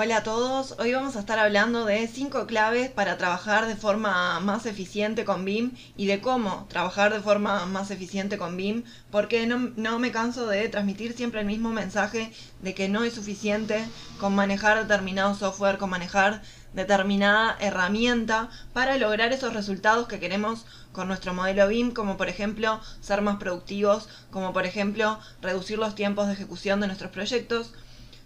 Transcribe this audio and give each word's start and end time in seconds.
Hola 0.00 0.18
a 0.18 0.22
todos, 0.22 0.76
hoy 0.78 0.92
vamos 0.92 1.16
a 1.16 1.18
estar 1.18 1.40
hablando 1.40 1.84
de 1.84 2.06
5 2.06 2.46
claves 2.46 2.88
para 2.88 3.18
trabajar 3.18 3.66
de 3.66 3.74
forma 3.74 4.38
más 4.38 4.64
eficiente 4.64 5.24
con 5.24 5.44
BIM 5.44 5.72
y 5.96 6.06
de 6.06 6.20
cómo 6.20 6.66
trabajar 6.68 7.12
de 7.12 7.18
forma 7.18 7.66
más 7.66 7.90
eficiente 7.90 8.38
con 8.38 8.56
BIM, 8.56 8.84
porque 9.10 9.44
no, 9.48 9.72
no, 9.74 9.98
me 9.98 10.12
canso 10.12 10.46
de 10.46 10.68
transmitir 10.68 11.14
siempre 11.14 11.40
el 11.40 11.48
mismo 11.48 11.72
mensaje 11.72 12.32
de 12.62 12.74
que 12.74 12.88
no 12.88 13.02
es 13.02 13.14
suficiente 13.14 13.84
con 14.20 14.36
manejar 14.36 14.78
determinado 14.78 15.34
software, 15.34 15.78
con 15.78 15.90
manejar 15.90 16.42
determinada 16.74 17.56
herramienta 17.58 18.50
para 18.72 18.98
lograr 18.98 19.32
esos 19.32 19.52
resultados 19.52 20.06
que 20.06 20.20
queremos 20.20 20.64
con 20.92 21.08
nuestro 21.08 21.34
modelo 21.34 21.66
BIM, 21.66 21.90
como 21.90 22.16
por 22.16 22.28
ejemplo 22.28 22.80
ser 23.00 23.20
más 23.20 23.38
productivos, 23.38 24.08
como 24.30 24.52
por 24.52 24.64
ejemplo 24.64 25.18
reducir 25.42 25.76
los 25.76 25.96
tiempos 25.96 26.28
de 26.28 26.34
ejecución 26.34 26.78
de 26.78 26.86
nuestros 26.86 27.10
proyectos, 27.10 27.72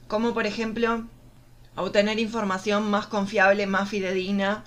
como 0.06 0.34
por 0.34 0.44
ejemplo 0.44 1.06
obtener 1.76 2.18
información 2.18 2.90
más 2.90 3.06
confiable, 3.06 3.66
más 3.66 3.88
fidedigna 3.88 4.64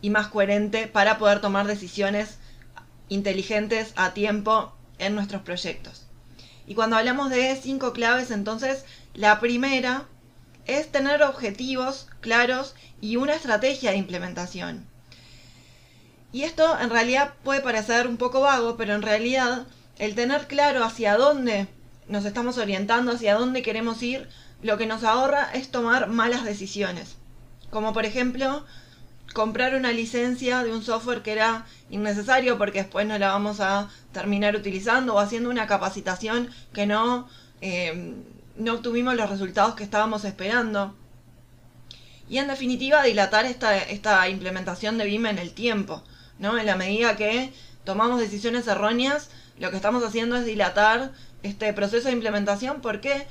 y 0.00 0.10
más 0.10 0.28
coherente 0.28 0.86
para 0.86 1.18
poder 1.18 1.40
tomar 1.40 1.66
decisiones 1.66 2.38
inteligentes 3.08 3.92
a 3.96 4.14
tiempo 4.14 4.72
en 4.98 5.14
nuestros 5.14 5.42
proyectos. 5.42 6.06
Y 6.66 6.74
cuando 6.74 6.96
hablamos 6.96 7.30
de 7.30 7.56
cinco 7.56 7.92
claves, 7.92 8.30
entonces 8.30 8.84
la 9.14 9.40
primera 9.40 10.06
es 10.66 10.90
tener 10.90 11.22
objetivos 11.22 12.08
claros 12.20 12.74
y 13.00 13.16
una 13.16 13.34
estrategia 13.34 13.90
de 13.90 13.96
implementación. 13.96 14.86
Y 16.32 16.44
esto 16.44 16.78
en 16.80 16.88
realidad 16.88 17.34
puede 17.42 17.60
parecer 17.60 18.06
un 18.06 18.16
poco 18.16 18.40
vago, 18.40 18.76
pero 18.76 18.94
en 18.94 19.02
realidad 19.02 19.66
el 19.98 20.14
tener 20.14 20.46
claro 20.46 20.84
hacia 20.84 21.16
dónde 21.16 21.68
nos 22.08 22.24
estamos 22.24 22.58
orientando, 22.58 23.12
hacia 23.12 23.34
dónde 23.34 23.62
queremos 23.62 24.02
ir, 24.02 24.28
lo 24.62 24.78
que 24.78 24.86
nos 24.86 25.04
ahorra 25.04 25.50
es 25.52 25.70
tomar 25.70 26.08
malas 26.08 26.44
decisiones. 26.44 27.16
Como 27.70 27.92
por 27.92 28.04
ejemplo, 28.06 28.64
comprar 29.32 29.74
una 29.74 29.92
licencia 29.92 30.62
de 30.62 30.72
un 30.72 30.82
software 30.82 31.22
que 31.22 31.32
era 31.32 31.66
innecesario 31.90 32.58
porque 32.58 32.82
después 32.82 33.06
no 33.06 33.18
la 33.18 33.28
vamos 33.28 33.60
a 33.60 33.88
terminar 34.12 34.54
utilizando 34.56 35.14
o 35.14 35.18
haciendo 35.18 35.50
una 35.50 35.66
capacitación 35.66 36.50
que 36.72 36.86
no, 36.86 37.28
eh, 37.60 38.14
no 38.56 38.74
obtuvimos 38.74 39.14
los 39.16 39.30
resultados 39.30 39.74
que 39.74 39.84
estábamos 39.84 40.24
esperando. 40.24 40.94
Y 42.28 42.38
en 42.38 42.48
definitiva, 42.48 43.02
dilatar 43.02 43.46
esta, 43.46 43.76
esta 43.76 44.28
implementación 44.28 44.96
de 44.96 45.04
BIM 45.04 45.26
en 45.26 45.38
el 45.38 45.52
tiempo. 45.52 46.02
¿no? 46.38 46.58
En 46.58 46.66
la 46.66 46.76
medida 46.76 47.16
que 47.16 47.52
tomamos 47.84 48.20
decisiones 48.20 48.66
erróneas, 48.68 49.30
lo 49.58 49.70
que 49.70 49.76
estamos 49.76 50.02
haciendo 50.04 50.36
es 50.36 50.44
dilatar 50.44 51.12
este 51.42 51.72
proceso 51.72 52.08
de 52.08 52.14
implementación. 52.14 52.80
¿Por 52.80 53.00
qué? 53.00 53.26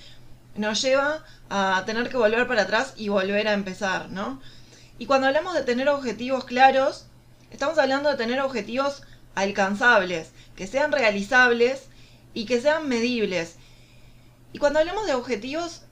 Nos 0.55 0.81
lleva 0.81 1.23
a 1.49 1.83
tener 1.85 2.09
que 2.09 2.17
volver 2.17 2.47
para 2.47 2.63
atrás 2.63 2.93
y 2.97 3.09
volver 3.09 3.47
a 3.47 3.53
empezar, 3.53 4.09
¿no? 4.09 4.41
Y 4.97 5.05
cuando 5.05 5.27
hablamos 5.27 5.53
de 5.53 5.63
tener 5.63 5.89
objetivos 5.89 6.45
claros, 6.45 7.07
estamos 7.49 7.77
hablando 7.77 8.09
de 8.09 8.17
tener 8.17 8.39
objetivos 8.41 9.03
alcanzables, 9.35 10.31
que 10.55 10.67
sean 10.67 10.91
realizables 10.91 11.87
y 12.33 12.45
que 12.45 12.61
sean 12.61 12.87
medibles. 12.87 13.55
Y 14.53 14.59
cuando 14.59 14.79
hablamos 14.79 15.07
de 15.07 15.13
objetivos, 15.13 15.83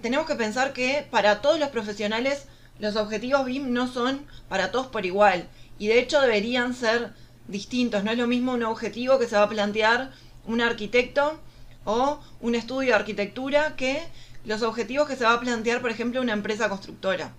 tenemos 0.00 0.26
que 0.26 0.36
pensar 0.36 0.72
que 0.72 1.06
para 1.10 1.40
todos 1.40 1.58
los 1.58 1.68
profesionales 1.68 2.46
los 2.78 2.96
objetivos 2.96 3.44
BIM 3.44 3.72
no 3.72 3.88
son 3.88 4.26
para 4.48 4.70
todos 4.70 4.86
por 4.86 5.04
igual. 5.04 5.48
Y 5.78 5.88
de 5.88 5.98
hecho 5.98 6.20
deberían 6.20 6.74
ser 6.74 7.12
distintos. 7.48 8.04
No 8.04 8.12
es 8.12 8.18
lo 8.18 8.26
mismo 8.26 8.52
un 8.52 8.62
objetivo 8.62 9.18
que 9.18 9.28
se 9.28 9.36
va 9.36 9.42
a 9.42 9.48
plantear 9.48 10.12
un 10.46 10.60
arquitecto 10.60 11.40
o 11.84 12.20
un 12.40 12.54
estudio 12.54 12.90
de 12.90 12.94
arquitectura 12.94 13.76
que 13.76 14.02
los 14.44 14.62
objetivos 14.62 15.08
que 15.08 15.16
se 15.16 15.24
va 15.24 15.34
a 15.34 15.40
plantear, 15.40 15.80
por 15.80 15.90
ejemplo, 15.90 16.20
una 16.20 16.32
empresa 16.32 16.68
constructora. 16.68 17.32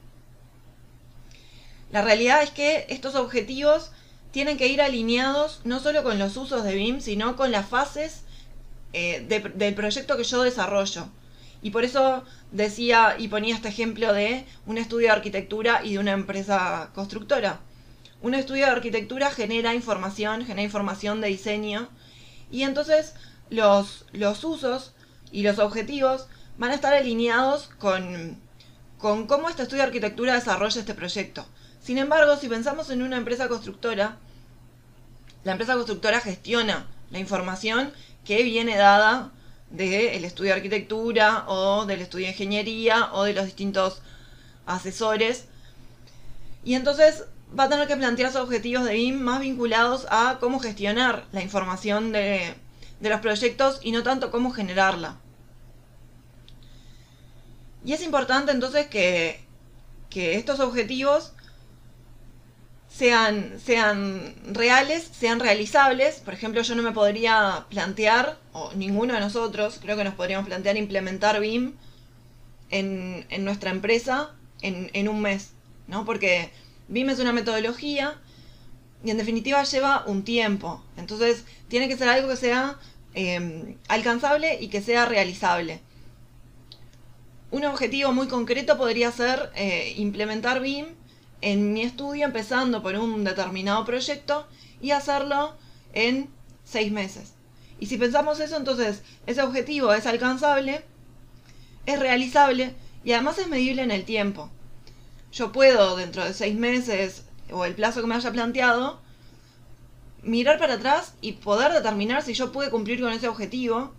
La 1.91 2.01
realidad 2.01 2.41
es 2.41 2.51
que 2.51 2.85
estos 2.89 3.15
objetivos 3.15 3.91
tienen 4.31 4.57
que 4.57 4.67
ir 4.67 4.81
alineados 4.81 5.61
no 5.65 5.79
solo 5.79 6.03
con 6.03 6.17
los 6.17 6.37
usos 6.37 6.63
de 6.63 6.75
BIM, 6.75 7.01
sino 7.01 7.35
con 7.35 7.51
las 7.51 7.67
fases 7.67 8.23
eh, 8.93 9.25
del 9.55 9.73
proyecto 9.73 10.17
que 10.17 10.23
yo 10.23 10.43
desarrollo. 10.43 11.07
Y 11.61 11.71
por 11.71 11.83
eso 11.83 12.23
decía 12.51 13.15
y 13.19 13.27
ponía 13.27 13.55
este 13.55 13.67
ejemplo 13.67 14.13
de 14.13 14.45
un 14.65 14.77
estudio 14.77 15.07
de 15.07 15.13
arquitectura 15.13 15.81
y 15.83 15.93
de 15.93 15.99
una 15.99 16.11
empresa 16.11 16.89
constructora. 16.95 17.59
Un 18.21 18.33
estudio 18.35 18.65
de 18.65 18.71
arquitectura 18.71 19.29
genera 19.31 19.75
información, 19.75 20.45
genera 20.45 20.63
información 20.63 21.21
de 21.21 21.27
diseño, 21.27 21.89
y 22.51 22.63
entonces 22.63 23.15
los, 23.51 24.05
los 24.13 24.43
usos 24.43 24.93
y 25.31 25.43
los 25.43 25.59
objetivos 25.59 26.25
van 26.57 26.71
a 26.71 26.75
estar 26.75 26.93
alineados 26.93 27.69
con, 27.77 28.39
con 28.97 29.27
cómo 29.27 29.49
este 29.49 29.63
estudio 29.63 29.83
de 29.83 29.87
arquitectura 29.87 30.33
desarrolla 30.33 30.79
este 30.79 30.95
proyecto. 30.95 31.45
Sin 31.83 31.97
embargo, 31.97 32.37
si 32.37 32.47
pensamos 32.47 32.89
en 32.89 33.01
una 33.01 33.17
empresa 33.17 33.47
constructora, 33.47 34.17
la 35.43 35.51
empresa 35.51 35.73
constructora 35.73 36.21
gestiona 36.21 36.87
la 37.11 37.19
información 37.19 37.91
que 38.23 38.43
viene 38.43 38.77
dada 38.77 39.31
del 39.69 40.23
estudio 40.23 40.51
de 40.51 40.57
arquitectura 40.57 41.45
o 41.47 41.85
del 41.85 42.01
estudio 42.01 42.27
de 42.27 42.31
ingeniería 42.31 43.09
o 43.13 43.23
de 43.23 43.33
los 43.33 43.45
distintos 43.45 44.01
asesores. 44.65 45.45
Y 46.63 46.75
entonces 46.75 47.25
va 47.57 47.65
a 47.65 47.69
tener 47.69 47.87
que 47.87 47.97
plantearse 47.97 48.37
objetivos 48.37 48.85
de 48.85 48.93
BIM 48.93 49.19
más 49.19 49.41
vinculados 49.41 50.07
a 50.09 50.37
cómo 50.39 50.59
gestionar 50.59 51.25
la 51.31 51.41
información 51.41 52.11
de, 52.11 52.53
de 53.01 53.09
los 53.09 53.19
proyectos 53.19 53.79
y 53.81 53.91
no 53.91 54.03
tanto 54.03 54.31
cómo 54.31 54.51
generarla. 54.51 55.17
Y 57.83 57.93
es 57.93 58.03
importante 58.03 58.51
entonces 58.51 58.87
que, 58.87 59.41
estos 60.13 60.59
objetivos 60.59 61.33
sean, 62.89 63.59
sean 63.63 64.35
reales, 64.45 65.09
sean 65.11 65.39
realizables. 65.39 66.19
Por 66.19 66.33
ejemplo, 66.33 66.61
yo 66.61 66.75
no 66.75 66.83
me 66.83 66.91
podría 66.91 67.65
plantear, 67.69 68.37
o 68.53 68.71
ninguno 68.73 69.13
de 69.13 69.19
nosotros, 69.19 69.79
creo 69.81 69.97
que 69.97 70.03
nos 70.03 70.13
podríamos 70.13 70.47
plantear 70.47 70.77
implementar 70.77 71.39
BIM 71.39 71.73
en, 72.69 73.25
en 73.29 73.45
nuestra 73.45 73.71
empresa 73.71 74.31
en, 74.61 74.91
en, 74.93 75.07
un 75.07 75.21
mes, 75.21 75.53
¿no? 75.87 76.05
Porque 76.05 76.51
BIM 76.87 77.09
es 77.09 77.19
una 77.19 77.33
metodología 77.33 78.19
y 79.03 79.09
en 79.09 79.17
definitiva 79.17 79.63
lleva 79.63 80.03
un 80.05 80.23
tiempo. 80.23 80.83
Entonces, 80.97 81.45
tiene 81.67 81.87
que 81.87 81.97
ser 81.97 82.09
algo 82.09 82.29
que 82.29 82.35
sea 82.35 82.77
Em, 83.13 83.77
alcanzable 83.89 84.57
y 84.61 84.69
que 84.69 84.81
sea 84.81 85.05
realizable. 85.05 85.81
Un 87.51 87.65
objetivo 87.65 88.13
muy 88.13 88.27
concreto 88.29 88.77
podría 88.77 89.11
ser 89.11 89.51
eh, 89.55 89.93
implementar 89.97 90.61
BIM 90.61 90.85
en 91.41 91.73
mi 91.73 91.81
estudio 91.81 92.23
empezando 92.25 92.81
por 92.81 92.95
un 92.95 93.25
determinado 93.25 93.83
proyecto 93.83 94.47
y 94.81 94.91
hacerlo 94.91 95.57
en 95.91 96.29
seis 96.63 96.89
meses. 96.93 97.33
Y 97.81 97.87
si 97.87 97.97
pensamos 97.97 98.39
eso, 98.39 98.55
entonces 98.55 99.01
ese 99.27 99.41
objetivo 99.41 99.93
es 99.93 100.05
alcanzable, 100.05 100.85
es 101.85 101.99
realizable 101.99 102.75
y 103.03 103.11
además 103.11 103.39
es 103.39 103.49
medible 103.49 103.81
en 103.81 103.91
el 103.91 104.05
tiempo. 104.05 104.49
Yo 105.33 105.51
puedo 105.51 105.97
dentro 105.97 106.23
de 106.23 106.33
seis 106.33 106.55
meses 106.55 107.25
o 107.51 107.65
el 107.65 107.75
plazo 107.75 107.99
que 107.99 108.07
me 108.07 108.15
haya 108.15 108.31
planteado 108.31 109.01
mirar 110.23 110.59
para 110.59 110.75
atrás 110.75 111.13
y 111.21 111.33
poder 111.33 111.71
determinar 111.71 112.21
si 112.23 112.33
yo 112.33 112.51
pude 112.51 112.69
cumplir 112.69 113.01
con 113.01 113.11
ese 113.11 113.27
objetivo 113.27 113.91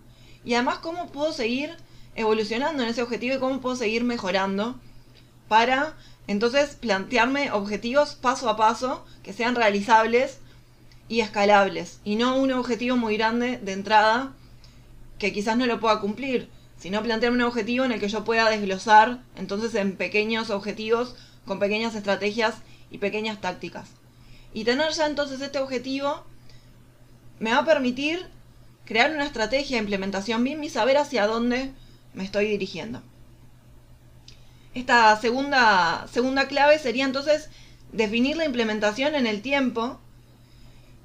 y 0.45 0.55
además 0.55 0.79
cómo 0.79 1.11
puedo 1.11 1.33
seguir 1.33 1.77
evolucionando 2.15 2.83
en 2.83 2.89
ese 2.89 3.03
objetivo 3.03 3.37
y 3.37 3.39
cómo 3.39 3.61
puedo 3.61 3.77
seguir 3.77 4.05
mejorando 4.05 4.79
para 5.49 5.97
entonces 6.27 6.77
plantearme 6.77 7.51
objetivos 7.51 8.15
paso 8.15 8.49
a 8.49 8.57
paso 8.57 9.05
que 9.23 9.33
sean 9.33 9.55
realizables 9.55 10.39
y 11.09 11.21
escalables 11.21 12.01
y 12.05 12.17
no 12.17 12.37
un 12.37 12.53
objetivo 12.53 12.97
muy 12.97 13.17
grande 13.17 13.59
de 13.59 13.73
entrada 13.73 14.33
que 15.19 15.33
quizás 15.33 15.57
no 15.57 15.67
lo 15.67 15.79
pueda 15.79 16.01
cumplir, 16.01 16.49
sino 16.79 17.03
plantearme 17.03 17.39
un 17.39 17.45
objetivo 17.45 17.85
en 17.85 17.93
el 17.93 18.01
que 18.01 18.09
yo 18.09 18.25
pueda 18.25 18.49
desglosar 18.51 19.23
entonces 19.37 19.75
en 19.75 19.97
pequeños 19.97 20.51
objetivos 20.51 21.17
con 21.47 21.59
pequeñas 21.59 21.95
estrategias 21.95 22.57
y 22.91 22.99
pequeñas 22.99 23.41
tácticas. 23.41 24.01
Y 24.54 24.64
tener 24.64 24.93
ya 24.93 25.06
entonces 25.06 25.40
este 25.40 25.58
objetivo 25.58 26.25
me 27.38 27.52
va 27.52 27.58
a 27.58 27.64
permitir 27.64 28.26
crear 28.84 29.10
una 29.10 29.25
estrategia 29.25 29.76
de 29.76 29.82
implementación 29.82 30.44
BIM 30.44 30.62
y 30.64 30.69
saber 30.69 30.96
hacia 30.96 31.26
dónde 31.26 31.72
me 32.14 32.25
estoy 32.25 32.46
dirigiendo. 32.46 33.02
Esta 34.75 35.19
segunda, 35.20 36.06
segunda 36.10 36.49
clave 36.49 36.78
sería 36.78 37.04
entonces 37.04 37.50
definir 37.93 38.37
la 38.37 38.44
implementación 38.44 39.14
en 39.14 39.26
el 39.26 39.43
tiempo 39.43 40.00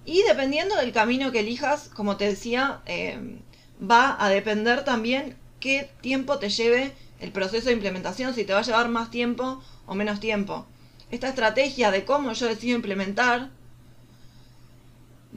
y 0.05 0.23
dependiendo 0.23 0.75
del 0.77 0.93
camino 0.93 1.31
que 1.31 1.41
elijas, 1.41 1.89
como 1.93 2.15
te 2.15 2.25
decía, 2.25 2.81
eh, 2.85 3.39
va 3.79 4.15
a 4.23 4.29
depender 4.29 4.85
también 4.85 5.35
qué 5.59 5.89
tiempo 6.01 6.39
te 6.39 6.49
lleve 6.49 6.93
el 7.19 7.31
proceso 7.31 7.67
de 7.67 7.73
implementación, 7.73 8.33
si 8.33 8.45
te 8.45 8.53
va 8.53 8.59
a 8.59 8.63
llevar 8.63 8.87
más 8.87 9.11
tiempo 9.11 9.61
o 9.85 9.95
menos 9.95 10.21
tiempo. 10.21 10.65
Esta 11.09 11.29
estrategia 11.29 11.89
de 11.91 12.03
cómo 12.03 12.33
yo 12.33 12.47
decido 12.47 12.75
implementar 12.75 13.49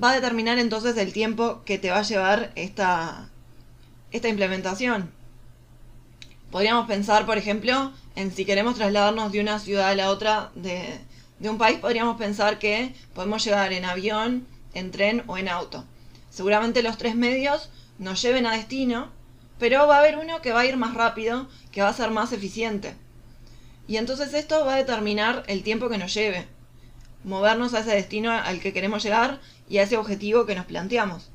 va 0.03 0.11
a 0.11 0.15
determinar 0.15 0.59
entonces 0.59 0.97
el 0.97 1.13
tiempo 1.13 1.63
que 1.65 1.79
te 1.79 1.91
va 1.91 1.99
a 1.99 2.03
llevar 2.03 2.51
esta, 2.57 3.29
esta 4.11 4.29
implementación. 4.29 5.11
Podríamos 6.51 6.87
pensar, 6.89 7.27
por 7.27 7.39
ejemplo, 7.39 7.93
en 8.17 8.33
si 8.35 8.45
queremos 8.45 8.75
trasladarnos 8.75 9.31
de 9.31 9.41
una 9.41 9.61
ciudad 9.61 9.91
a 9.91 9.95
la 9.95 10.11
otra 10.11 10.51
de, 10.57 10.99
de 11.39 11.49
un 11.49 11.59
país, 11.59 11.79
podríamos 11.79 12.17
pensar 12.17 12.59
que 12.59 12.93
podemos 13.15 13.45
llegar 13.45 13.73
en 13.73 13.85
avión, 13.85 14.47
en 14.75 14.91
tren 14.91 15.23
o 15.29 15.39
en 15.39 15.49
auto. 15.49 15.85
Seguramente 16.31 16.83
los 16.83 16.99
tres 16.99 17.15
medios 17.15 17.71
nos 17.99 18.21
lleven 18.23 18.47
a 18.47 18.53
destino, 18.53 19.09
pero 19.61 19.87
va 19.87 19.97
a 19.97 19.99
haber 20.01 20.19
uno 20.19 20.41
que 20.41 20.53
va 20.53 20.61
a 20.61 20.67
ir 20.67 20.77
más 20.77 20.95
rápido, 20.95 21.49
que 21.71 21.83
va 21.83 21.89
a 21.89 21.95
ser 21.95 22.11
más 22.11 22.33
eficiente. 22.33 22.97
Y 23.87 23.97
entonces 23.97 24.35
esto 24.35 24.65
va 24.65 24.75
a 24.75 24.79
determinar 24.79 25.43
el 25.47 25.63
tiempo 25.63 25.89
que 25.89 25.99
nos 25.99 26.15
lleve, 26.15 26.47
movernos 27.25 27.75
a 27.75 27.81
ese 27.81 27.91
destino 27.91 28.31
al 28.31 28.61
que 28.61 28.73
queremos 28.73 29.03
llegar 29.03 29.41
y 29.69 29.79
a 29.79 29.83
ese 29.83 29.97
objetivo 29.97 30.47
que 30.47 30.55
nos 30.55 30.67
planteamos. 30.67 31.31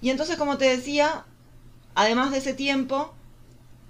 Y 0.00 0.10
entonces, 0.10 0.36
como 0.36 0.58
te 0.58 0.66
decía, 0.66 1.24
además 1.94 2.30
de 2.30 2.38
ese 2.38 2.54
tiempo, 2.54 3.14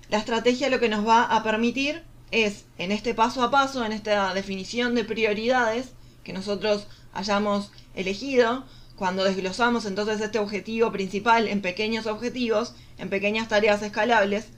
la 0.08 0.18
estrategia 0.18 0.70
lo 0.70 0.80
que 0.80 0.88
nos 0.88 1.06
va 1.06 1.24
a 1.24 1.42
permitir 1.42 2.04
es, 2.30 2.64
en 2.78 2.92
este 2.92 3.14
paso 3.14 3.42
a 3.42 3.50
paso, 3.50 3.84
en 3.84 3.92
esta 3.92 4.32
definición 4.34 4.94
de 4.94 5.04
prioridades 5.04 5.90
que 6.24 6.32
nosotros 6.32 6.86
hayamos 7.12 7.70
elegido, 7.94 8.64
cuando 8.96 9.24
desglosamos 9.24 9.84
entonces 9.84 10.20
este 10.20 10.38
objetivo 10.38 10.90
principal 10.90 11.48
en 11.48 11.60
pequeños 11.60 12.06
objetivos, 12.06 12.74
en 12.98 13.10
pequeñas 13.10 13.48
tareas 13.48 13.82
escalables, 13.82 14.48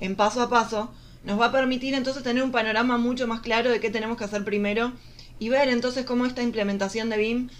en 0.00 0.16
paso 0.16 0.42
a 0.42 0.48
paso, 0.48 0.92
nos 1.24 1.40
va 1.40 1.46
a 1.46 1.52
permitir 1.52 1.94
entonces 1.94 2.22
tener 2.22 2.42
un 2.42 2.52
panorama 2.52 2.98
mucho 2.98 3.26
más 3.26 3.40
claro 3.40 3.70
de 3.70 3.80
qué 3.80 3.90
tenemos 3.90 4.16
que 4.16 4.24
hacer 4.24 4.44
primero 4.44 4.92
y 5.38 5.48
ver 5.48 5.68
entonces 5.68 6.04
cómo 6.04 6.24
esta 6.26 6.42
implementación 6.42 7.10
de 7.10 7.16
BIM 7.16 7.50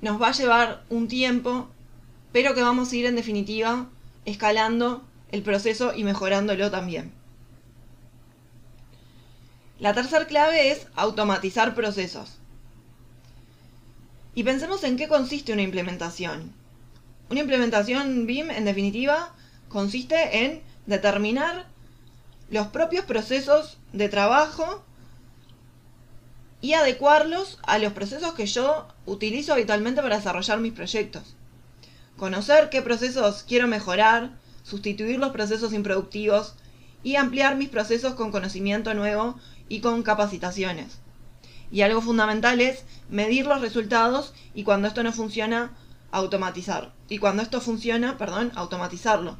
nos 0.00 0.20
va 0.20 0.28
a 0.28 0.32
llevar 0.32 0.82
un 0.88 1.08
tiempo, 1.08 1.68
pero 2.32 2.54
que 2.54 2.62
vamos 2.62 2.90
a 2.90 2.96
ir 2.96 3.06
en 3.06 3.16
definitiva 3.16 3.86
escalando 4.24 5.04
el 5.30 5.42
proceso 5.42 5.92
y 5.94 6.04
mejorándolo 6.04 6.70
también. 6.70 7.12
La 9.78 9.94
tercera 9.94 10.26
clave 10.26 10.70
es 10.70 10.86
automatizar 10.94 11.74
procesos. 11.74 12.38
Y 14.34 14.44
pensemos 14.44 14.84
en 14.84 14.96
qué 14.96 15.08
consiste 15.08 15.52
una 15.52 15.62
implementación. 15.62 16.52
Una 17.30 17.40
implementación 17.40 18.26
BIM, 18.26 18.50
en 18.50 18.64
definitiva, 18.64 19.34
consiste 19.68 20.44
en 20.44 20.62
determinar 20.86 21.66
los 22.50 22.68
propios 22.68 23.04
procesos 23.04 23.78
de 23.92 24.08
trabajo 24.08 24.84
y 26.60 26.74
adecuarlos 26.74 27.58
a 27.62 27.78
los 27.78 27.92
procesos 27.92 28.34
que 28.34 28.46
yo 28.46 28.88
utilizo 29.06 29.52
habitualmente 29.52 30.02
para 30.02 30.16
desarrollar 30.16 30.60
mis 30.60 30.72
proyectos. 30.72 31.36
Conocer 32.16 32.68
qué 32.68 32.82
procesos 32.82 33.44
quiero 33.46 33.66
mejorar, 33.66 34.32
sustituir 34.62 35.18
los 35.18 35.30
procesos 35.30 35.72
improductivos 35.72 36.54
y 37.02 37.16
ampliar 37.16 37.56
mis 37.56 37.70
procesos 37.70 38.14
con 38.14 38.30
conocimiento 38.30 38.92
nuevo 38.94 39.38
y 39.68 39.80
con 39.80 40.02
capacitaciones. 40.02 40.98
Y 41.72 41.82
algo 41.82 42.02
fundamental 42.02 42.60
es 42.60 42.84
medir 43.08 43.46
los 43.46 43.60
resultados 43.60 44.34
y 44.54 44.64
cuando 44.64 44.88
esto 44.88 45.02
no 45.02 45.12
funciona, 45.12 45.72
automatizar. 46.10 46.92
Y 47.08 47.18
cuando 47.18 47.42
esto 47.42 47.60
funciona, 47.60 48.18
perdón, 48.18 48.52
automatizarlo. 48.54 49.38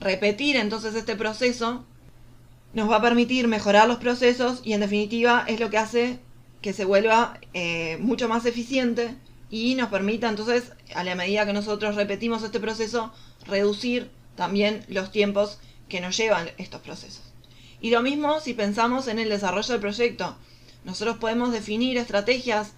Repetir 0.00 0.56
entonces 0.56 0.94
este 0.94 1.16
proceso 1.16 1.84
nos 2.72 2.90
va 2.90 2.96
a 2.96 3.02
permitir 3.02 3.46
mejorar 3.48 3.88
los 3.88 3.98
procesos 3.98 4.60
y 4.64 4.72
en 4.72 4.80
definitiva 4.80 5.44
es 5.46 5.60
lo 5.60 5.70
que 5.70 5.78
hace 5.78 6.18
que 6.60 6.72
se 6.72 6.84
vuelva 6.84 7.38
eh, 7.52 7.98
mucho 8.00 8.28
más 8.28 8.46
eficiente 8.46 9.14
y 9.50 9.74
nos 9.76 9.88
permita 9.88 10.28
entonces, 10.28 10.72
a 10.94 11.04
la 11.04 11.14
medida 11.14 11.46
que 11.46 11.52
nosotros 11.52 11.94
repetimos 11.94 12.42
este 12.42 12.58
proceso, 12.58 13.12
reducir 13.46 14.10
también 14.34 14.84
los 14.88 15.12
tiempos 15.12 15.58
que 15.88 16.00
nos 16.00 16.16
llevan 16.16 16.50
estos 16.58 16.80
procesos. 16.80 17.22
Y 17.80 17.90
lo 17.90 18.02
mismo 18.02 18.40
si 18.40 18.54
pensamos 18.54 19.06
en 19.08 19.18
el 19.18 19.28
desarrollo 19.28 19.72
del 19.72 19.80
proyecto. 19.80 20.36
Nosotros 20.84 21.18
podemos 21.18 21.52
definir 21.52 21.98
estrategias 21.98 22.72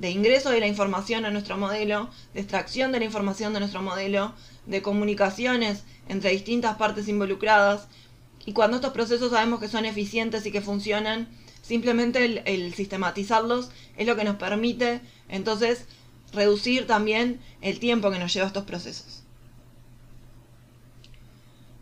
de 0.00 0.10
ingreso 0.10 0.50
de 0.50 0.60
la 0.60 0.66
información 0.66 1.26
a 1.26 1.30
nuestro 1.30 1.58
modelo, 1.58 2.08
de 2.32 2.40
extracción 2.40 2.90
de 2.90 2.98
la 2.98 3.04
información 3.04 3.52
de 3.52 3.60
nuestro 3.60 3.82
modelo, 3.82 4.32
de 4.64 4.80
comunicaciones 4.80 5.84
entre 6.08 6.30
distintas 6.30 6.76
partes 6.76 7.06
involucradas. 7.06 7.86
Y 8.46 8.54
cuando 8.54 8.78
estos 8.78 8.94
procesos 8.94 9.30
sabemos 9.30 9.60
que 9.60 9.68
son 9.68 9.84
eficientes 9.84 10.46
y 10.46 10.52
que 10.52 10.62
funcionan, 10.62 11.28
simplemente 11.60 12.24
el, 12.24 12.42
el 12.46 12.72
sistematizarlos 12.72 13.70
es 13.98 14.06
lo 14.06 14.16
que 14.16 14.24
nos 14.24 14.36
permite 14.36 15.02
entonces 15.28 15.84
reducir 16.32 16.86
también 16.86 17.38
el 17.60 17.78
tiempo 17.78 18.10
que 18.10 18.18
nos 18.18 18.32
lleva 18.32 18.46
estos 18.46 18.64
procesos. 18.64 19.22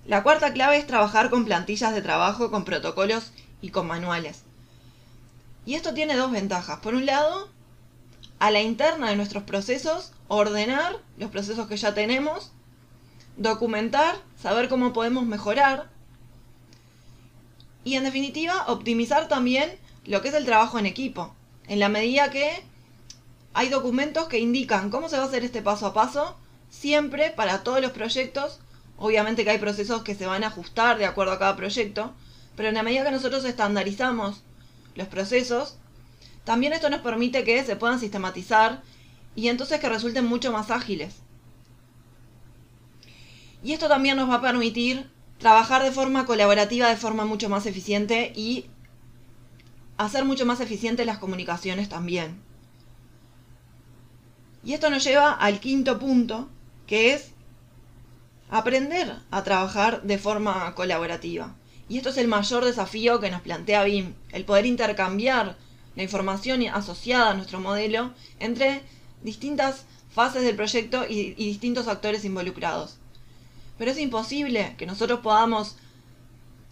La 0.06 0.24
cuarta 0.24 0.52
clave 0.52 0.78
es 0.78 0.86
trabajar 0.88 1.30
con 1.30 1.44
plantillas 1.44 1.94
de 1.94 2.02
trabajo, 2.02 2.50
con 2.50 2.64
protocolos 2.64 3.30
y 3.60 3.68
con 3.68 3.86
manuales. 3.86 4.42
Y 5.66 5.74
esto 5.74 5.94
tiene 5.94 6.16
dos 6.16 6.32
ventajas. 6.32 6.80
Por 6.80 6.94
un 6.94 7.04
lado, 7.06 7.50
a 8.38 8.50
la 8.50 8.60
interna 8.60 9.10
de 9.10 9.16
nuestros 9.16 9.42
procesos, 9.42 10.12
ordenar 10.28 10.96
los 11.16 11.30
procesos 11.30 11.66
que 11.66 11.76
ya 11.76 11.94
tenemos, 11.94 12.52
documentar, 13.36 14.16
saber 14.40 14.68
cómo 14.68 14.92
podemos 14.92 15.24
mejorar 15.24 15.88
y 17.84 17.94
en 17.94 18.04
definitiva 18.04 18.66
optimizar 18.68 19.28
también 19.28 19.78
lo 20.04 20.22
que 20.22 20.28
es 20.28 20.34
el 20.34 20.44
trabajo 20.44 20.78
en 20.78 20.86
equipo. 20.86 21.34
En 21.66 21.80
la 21.80 21.88
medida 21.88 22.30
que 22.30 22.62
hay 23.54 23.68
documentos 23.68 24.28
que 24.28 24.38
indican 24.38 24.90
cómo 24.90 25.08
se 25.08 25.16
va 25.16 25.24
a 25.24 25.26
hacer 25.26 25.44
este 25.44 25.62
paso 25.62 25.86
a 25.86 25.94
paso, 25.94 26.36
siempre 26.70 27.30
para 27.30 27.62
todos 27.62 27.80
los 27.80 27.92
proyectos 27.92 28.60
Obviamente 28.98 29.44
que 29.44 29.50
hay 29.50 29.58
procesos 29.58 30.02
que 30.02 30.16
se 30.16 30.26
van 30.26 30.42
a 30.42 30.48
ajustar 30.48 30.98
de 30.98 31.06
acuerdo 31.06 31.32
a 31.32 31.38
cada 31.38 31.56
proyecto, 31.56 32.12
pero 32.56 32.68
en 32.68 32.74
la 32.74 32.82
medida 32.82 33.04
que 33.04 33.12
nosotros 33.12 33.44
estandarizamos 33.44 34.42
los 34.96 35.06
procesos, 35.06 35.76
también 36.48 36.72
esto 36.72 36.88
nos 36.88 37.02
permite 37.02 37.44
que 37.44 37.62
se 37.62 37.76
puedan 37.76 38.00
sistematizar 38.00 38.80
y 39.36 39.48
entonces 39.48 39.80
que 39.80 39.88
resulten 39.90 40.24
mucho 40.24 40.50
más 40.50 40.70
ágiles. 40.70 41.16
Y 43.62 43.74
esto 43.74 43.86
también 43.86 44.16
nos 44.16 44.30
va 44.30 44.36
a 44.36 44.40
permitir 44.40 45.10
trabajar 45.36 45.82
de 45.82 45.92
forma 45.92 46.24
colaborativa, 46.24 46.88
de 46.88 46.96
forma 46.96 47.26
mucho 47.26 47.50
más 47.50 47.66
eficiente 47.66 48.32
y 48.34 48.64
hacer 49.98 50.24
mucho 50.24 50.46
más 50.46 50.60
eficientes 50.60 51.04
las 51.04 51.18
comunicaciones 51.18 51.90
también. 51.90 52.40
Y 54.64 54.72
esto 54.72 54.88
nos 54.88 55.04
lleva 55.04 55.32
al 55.32 55.60
quinto 55.60 55.98
punto, 55.98 56.48
que 56.86 57.12
es 57.12 57.32
aprender 58.48 59.16
a 59.30 59.44
trabajar 59.44 60.00
de 60.00 60.16
forma 60.16 60.74
colaborativa. 60.74 61.56
Y 61.90 61.98
esto 61.98 62.08
es 62.08 62.16
el 62.16 62.26
mayor 62.26 62.64
desafío 62.64 63.20
que 63.20 63.30
nos 63.30 63.42
plantea 63.42 63.84
BIM, 63.84 64.14
el 64.32 64.46
poder 64.46 64.64
intercambiar 64.64 65.67
la 65.96 66.02
información 66.02 66.62
asociada 66.68 67.30
a 67.30 67.34
nuestro 67.34 67.60
modelo 67.60 68.12
entre 68.38 68.82
distintas 69.22 69.84
fases 70.10 70.42
del 70.42 70.56
proyecto 70.56 71.04
y, 71.08 71.34
distintos 71.34 71.88
actores 71.88 72.24
involucrados. 72.24 72.96
Pero 73.78 73.90
es 73.90 73.98
imposible 73.98 74.74
que 74.78 74.86
nosotros 74.86 75.20
podamos 75.20 75.76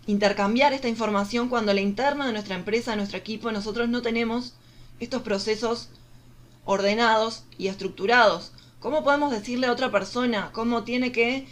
intercambiar 0.06 0.72
esta 0.72 0.88
información 0.88 1.48
cuando 1.48 1.72
la 1.72 1.80
interna 1.80 2.26
de 2.26 2.32
nuestra 2.32 2.56
empresa, 2.56 2.92
de 2.92 2.98
nuestro 2.98 3.18
equipo, 3.18 3.52
nosotros 3.52 3.88
no 3.88 4.02
tenemos 4.02 4.54
estos 5.00 5.22
procesos 5.22 5.88
ordenados 6.64 7.44
y 7.58 7.68
estructurados. 7.68 8.52
¿Cómo 8.80 9.04
podemos 9.04 9.30
decirle 9.30 9.66
a 9.66 9.72
otra 9.72 9.90
persona 9.90 10.50
cómo 10.52 10.84
tiene 10.84 11.12
que 11.12 11.46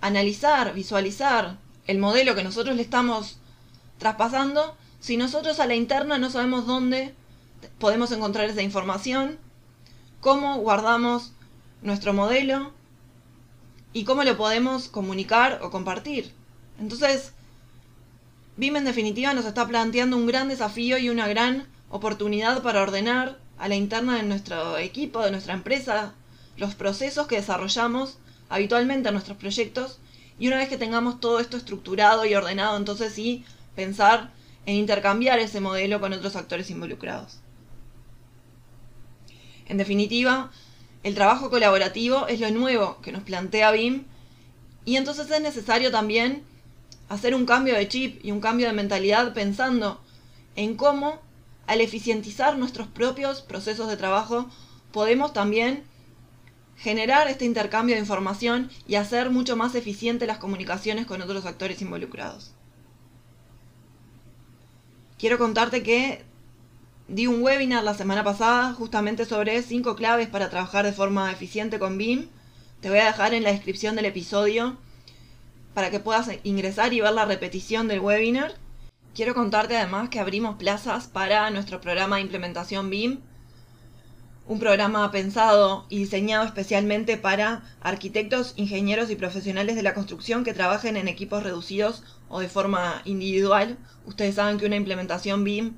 analizar, 0.00 0.74
visualizar 0.74 1.58
el 1.86 1.98
modelo 1.98 2.34
que 2.34 2.44
nosotros 2.44 2.76
le 2.76 2.82
estamos 2.82 3.38
traspasando 3.98 4.76
si 5.00 5.16
nosotros 5.16 5.60
a 5.60 5.66
la 5.66 5.74
interna 5.74 6.18
no 6.18 6.30
sabemos 6.30 6.66
dónde 6.66 7.14
podemos 7.78 8.12
encontrar 8.12 8.48
esa 8.48 8.62
información, 8.62 9.38
cómo 10.20 10.58
guardamos 10.58 11.32
nuestro 11.82 12.12
modelo 12.12 12.72
y 13.92 14.04
cómo 14.04 14.24
lo 14.24 14.36
podemos 14.36 14.88
comunicar 14.88 15.60
o 15.62 15.70
compartir. 15.70 16.32
Entonces, 16.80 17.32
BIM 18.56 18.76
en 18.76 18.84
definitiva 18.84 19.34
nos 19.34 19.44
está 19.44 19.66
planteando 19.66 20.16
un 20.16 20.26
gran 20.26 20.48
desafío 20.48 20.98
y 20.98 21.08
una 21.10 21.28
gran 21.28 21.66
oportunidad 21.90 22.62
para 22.62 22.82
ordenar 22.82 23.38
a 23.58 23.68
la 23.68 23.76
interna 23.76 24.16
de 24.16 24.24
nuestro 24.24 24.78
equipo, 24.78 25.22
de 25.22 25.30
nuestra 25.30 25.54
empresa, 25.54 26.14
los 26.56 26.74
procesos 26.74 27.26
que 27.26 27.36
desarrollamos 27.36 28.18
habitualmente 28.48 29.08
en 29.08 29.14
nuestros 29.14 29.38
proyectos 29.38 29.98
y 30.38 30.48
una 30.48 30.58
vez 30.58 30.68
que 30.68 30.78
tengamos 30.78 31.20
todo 31.20 31.40
esto 31.40 31.56
estructurado 31.56 32.24
y 32.24 32.34
ordenado, 32.34 32.76
entonces 32.76 33.12
sí 33.12 33.44
pensar 33.74 34.30
en 34.68 34.74
intercambiar 34.76 35.38
ese 35.38 35.62
modelo 35.62 35.98
con 35.98 36.12
otros 36.12 36.36
actores 36.36 36.68
involucrados. 36.68 37.38
En 39.64 39.78
definitiva, 39.78 40.50
el 41.04 41.14
trabajo 41.14 41.48
colaborativo 41.48 42.26
es 42.26 42.38
lo 42.38 42.50
nuevo 42.50 43.00
que 43.00 43.10
nos 43.10 43.22
plantea 43.22 43.70
BIM 43.70 44.04
y 44.84 44.96
entonces 44.96 45.30
es 45.30 45.40
necesario 45.40 45.90
también 45.90 46.42
hacer 47.08 47.34
un 47.34 47.46
cambio 47.46 47.74
de 47.76 47.88
chip 47.88 48.22
y 48.22 48.30
un 48.30 48.42
cambio 48.42 48.66
de 48.66 48.74
mentalidad 48.74 49.32
pensando 49.32 50.02
en 50.54 50.76
cómo 50.76 51.18
al 51.66 51.80
eficientizar 51.80 52.58
nuestros 52.58 52.88
propios 52.88 53.40
procesos 53.40 53.88
de 53.88 53.96
trabajo 53.96 54.50
podemos 54.92 55.32
también 55.32 55.82
generar 56.76 57.26
este 57.28 57.46
intercambio 57.46 57.94
de 57.94 58.02
información 58.02 58.70
y 58.86 58.96
hacer 58.96 59.30
mucho 59.30 59.56
más 59.56 59.74
eficiente 59.74 60.26
las 60.26 60.36
comunicaciones 60.36 61.06
con 61.06 61.22
otros 61.22 61.46
actores 61.46 61.80
involucrados. 61.80 62.52
Quiero 65.18 65.36
contarte 65.36 65.82
que 65.82 66.24
di 67.08 67.26
un 67.26 67.42
webinar 67.42 67.82
la 67.82 67.94
semana 67.94 68.22
pasada 68.22 68.72
justamente 68.72 69.24
sobre 69.24 69.62
5 69.62 69.96
claves 69.96 70.28
para 70.28 70.48
trabajar 70.48 70.84
de 70.84 70.92
forma 70.92 71.32
eficiente 71.32 71.80
con 71.80 71.98
BIM. 71.98 72.28
Te 72.80 72.88
voy 72.88 73.00
a 73.00 73.06
dejar 73.06 73.34
en 73.34 73.42
la 73.42 73.50
descripción 73.50 73.96
del 73.96 74.04
episodio 74.04 74.76
para 75.74 75.90
que 75.90 75.98
puedas 75.98 76.30
ingresar 76.44 76.92
y 76.92 77.00
ver 77.00 77.14
la 77.14 77.24
repetición 77.24 77.88
del 77.88 77.98
webinar. 77.98 78.54
Quiero 79.12 79.34
contarte 79.34 79.76
además 79.76 80.08
que 80.08 80.20
abrimos 80.20 80.54
plazas 80.54 81.08
para 81.08 81.50
nuestro 81.50 81.80
programa 81.80 82.16
de 82.16 82.22
implementación 82.22 82.88
BIM 82.88 83.18
un 84.48 84.58
programa 84.58 85.10
pensado 85.10 85.84
y 85.90 85.98
diseñado 85.98 86.44
especialmente 86.46 87.18
para 87.18 87.62
arquitectos, 87.82 88.54
ingenieros 88.56 89.10
y 89.10 89.16
profesionales 89.16 89.76
de 89.76 89.82
la 89.82 89.92
construcción 89.92 90.42
que 90.42 90.54
trabajen 90.54 90.96
en 90.96 91.06
equipos 91.06 91.42
reducidos 91.42 92.02
o 92.30 92.40
de 92.40 92.48
forma 92.48 93.02
individual. 93.04 93.76
Ustedes 94.06 94.36
saben 94.36 94.58
que 94.58 94.64
una 94.64 94.76
implementación 94.76 95.44
BIM 95.44 95.74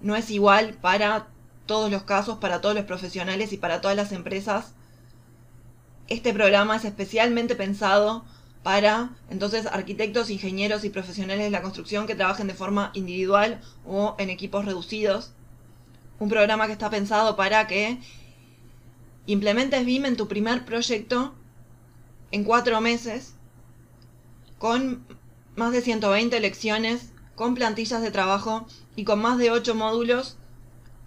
no 0.00 0.14
es 0.14 0.30
igual 0.30 0.74
para 0.80 1.26
todos 1.66 1.90
los 1.90 2.04
casos, 2.04 2.38
para 2.38 2.60
todos 2.60 2.76
los 2.76 2.84
profesionales 2.84 3.52
y 3.52 3.56
para 3.56 3.80
todas 3.80 3.96
las 3.96 4.12
empresas. 4.12 4.74
Este 6.06 6.32
programa 6.32 6.76
es 6.76 6.84
especialmente 6.84 7.56
pensado 7.56 8.24
para 8.62 9.10
entonces 9.30 9.66
arquitectos, 9.66 10.30
ingenieros 10.30 10.84
y 10.84 10.90
profesionales 10.90 11.44
de 11.44 11.50
la 11.50 11.62
construcción 11.62 12.06
que 12.06 12.14
trabajen 12.14 12.46
de 12.46 12.54
forma 12.54 12.92
individual 12.94 13.60
o 13.84 14.14
en 14.18 14.30
equipos 14.30 14.64
reducidos 14.64 15.32
un 16.18 16.28
programa 16.28 16.66
que 16.66 16.72
está 16.72 16.90
pensado 16.90 17.36
para 17.36 17.66
que 17.66 17.98
implementes 19.26 19.84
BIM 19.84 20.06
en 20.06 20.16
tu 20.16 20.28
primer 20.28 20.64
proyecto 20.64 21.34
en 22.30 22.44
cuatro 22.44 22.80
meses, 22.80 23.34
con 24.58 25.04
más 25.56 25.72
de 25.72 25.82
120 25.82 26.40
lecciones, 26.40 27.12
con 27.34 27.54
plantillas 27.54 28.02
de 28.02 28.10
trabajo 28.10 28.66
y 28.96 29.04
con 29.04 29.20
más 29.20 29.38
de 29.38 29.50
8 29.50 29.74
módulos, 29.74 30.36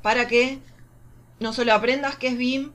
para 0.01 0.27
que 0.27 0.59
no 1.39 1.53
solo 1.53 1.73
aprendas 1.73 2.15
qué 2.15 2.29
es 2.29 2.37
BIM, 2.37 2.71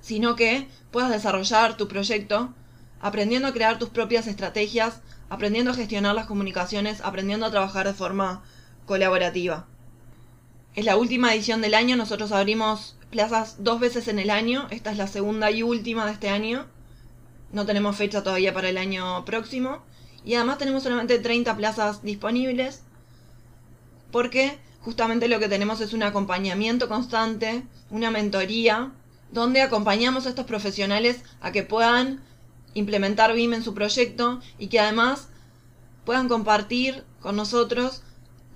sino 0.00 0.36
que 0.36 0.68
puedas 0.90 1.10
desarrollar 1.10 1.76
tu 1.76 1.88
proyecto 1.88 2.54
aprendiendo 3.00 3.48
a 3.48 3.52
crear 3.52 3.78
tus 3.78 3.90
propias 3.90 4.26
estrategias, 4.26 5.00
aprendiendo 5.28 5.70
a 5.70 5.74
gestionar 5.74 6.14
las 6.14 6.26
comunicaciones, 6.26 7.00
aprendiendo 7.00 7.46
a 7.46 7.50
trabajar 7.50 7.86
de 7.86 7.94
forma 7.94 8.42
colaborativa. 8.86 9.66
Es 10.74 10.84
la 10.84 10.96
última 10.96 11.34
edición 11.34 11.60
del 11.60 11.74
año, 11.74 11.96
nosotros 11.96 12.32
abrimos 12.32 12.96
plazas 13.10 13.56
dos 13.58 13.80
veces 13.80 14.06
en 14.08 14.18
el 14.18 14.30
año, 14.30 14.68
esta 14.70 14.92
es 14.92 14.96
la 14.96 15.06
segunda 15.06 15.50
y 15.50 15.62
última 15.62 16.06
de 16.06 16.12
este 16.12 16.28
año. 16.28 16.66
No 17.52 17.66
tenemos 17.66 17.96
fecha 17.96 18.22
todavía 18.22 18.52
para 18.52 18.68
el 18.68 18.78
año 18.78 19.24
próximo. 19.24 19.82
Y 20.24 20.34
además 20.34 20.58
tenemos 20.58 20.82
solamente 20.82 21.18
30 21.18 21.56
plazas 21.56 22.02
disponibles 22.02 22.82
porque 24.10 24.58
justamente 24.80 25.28
lo 25.28 25.38
que 25.38 25.48
tenemos 25.48 25.80
es 25.80 25.92
un 25.92 26.02
acompañamiento 26.02 26.88
constante, 26.88 27.62
una 27.90 28.10
mentoría, 28.10 28.92
donde 29.32 29.62
acompañamos 29.62 30.26
a 30.26 30.30
estos 30.30 30.46
profesionales 30.46 31.22
a 31.40 31.52
que 31.52 31.62
puedan 31.62 32.22
implementar 32.74 33.34
BIM 33.34 33.54
en 33.54 33.62
su 33.62 33.74
proyecto 33.74 34.40
y 34.58 34.68
que 34.68 34.80
además 34.80 35.28
puedan 36.04 36.28
compartir 36.28 37.04
con 37.20 37.36
nosotros 37.36 38.02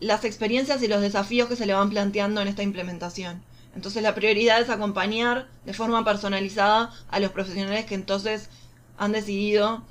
las 0.02 0.24
experiencias 0.24 0.82
y 0.82 0.88
los 0.88 1.00
desafíos 1.00 1.48
que 1.48 1.54
se 1.54 1.64
le 1.64 1.74
van 1.74 1.88
planteando 1.88 2.40
en 2.40 2.48
esta 2.48 2.64
implementación. 2.64 3.40
Entonces 3.76 4.02
la 4.02 4.16
prioridad 4.16 4.60
es 4.60 4.68
acompañar 4.68 5.46
de 5.64 5.72
forma 5.72 6.04
personalizada 6.04 6.90
a 7.08 7.20
los 7.20 7.30
profesionales 7.30 7.86
que 7.86 7.94
entonces 7.94 8.50
han 8.98 9.12
decidido 9.12 9.84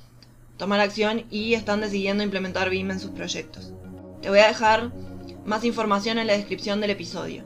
tomar 0.57 0.81
acción 0.81 1.23
y 1.31 1.53
están 1.53 1.79
decidiendo 1.79 2.23
implementar 2.23 2.69
BIM 2.69 2.91
en 2.91 2.99
sus 2.99 3.11
proyectos. 3.11 3.71
Te 4.21 4.29
voy 4.29 4.39
a 4.39 4.47
dejar 4.47 4.91
más 5.45 5.63
información 5.63 6.19
en 6.19 6.27
la 6.27 6.33
descripción 6.33 6.81
del 6.81 6.91
episodio. 6.91 7.45